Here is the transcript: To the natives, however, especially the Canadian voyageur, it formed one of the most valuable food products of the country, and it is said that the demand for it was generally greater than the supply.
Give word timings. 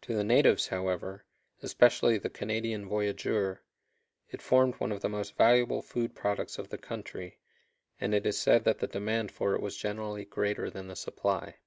To 0.00 0.14
the 0.16 0.24
natives, 0.24 0.66
however, 0.66 1.24
especially 1.62 2.18
the 2.18 2.28
Canadian 2.28 2.88
voyageur, 2.88 3.60
it 4.28 4.42
formed 4.42 4.74
one 4.80 4.90
of 4.90 5.00
the 5.00 5.08
most 5.08 5.36
valuable 5.36 5.80
food 5.80 6.16
products 6.16 6.58
of 6.58 6.70
the 6.70 6.76
country, 6.76 7.38
and 8.00 8.12
it 8.16 8.26
is 8.26 8.36
said 8.36 8.64
that 8.64 8.80
the 8.80 8.88
demand 8.88 9.30
for 9.30 9.54
it 9.54 9.62
was 9.62 9.76
generally 9.76 10.24
greater 10.24 10.70
than 10.70 10.88
the 10.88 10.96
supply. 10.96 11.58